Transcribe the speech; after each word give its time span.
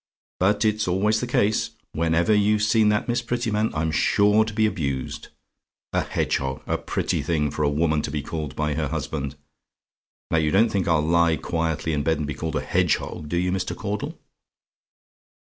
But 0.39 0.65
it's 0.65 0.87
always 0.87 1.19
the 1.19 1.27
case! 1.27 1.75
Whenever 1.91 2.33
you've 2.33 2.63
seen 2.63 2.89
that 2.89 3.07
Miss 3.07 3.21
Prettyman, 3.21 3.71
I'm 3.75 3.91
sure 3.91 4.43
to 4.45 4.51
be 4.51 4.65
abused. 4.65 5.27
A 5.93 6.01
hedgehog! 6.01 6.63
A 6.65 6.79
pretty 6.79 7.21
thing 7.21 7.51
for 7.51 7.61
a 7.61 7.69
woman 7.69 8.01
to 8.01 8.09
be 8.09 8.23
called 8.23 8.55
by 8.55 8.73
her 8.73 8.87
husband! 8.87 9.35
Now 10.31 10.39
you 10.39 10.49
don't 10.49 10.69
think 10.71 10.87
I'll 10.87 11.05
lie 11.05 11.35
quietly 11.35 11.93
in 11.93 12.01
bed, 12.01 12.17
and 12.17 12.25
be 12.25 12.33
called 12.33 12.55
a 12.55 12.61
hedgehog 12.65 13.29
do 13.29 13.37
you, 13.37 13.51
Mr. 13.51 13.75
Caudle? 13.75 14.17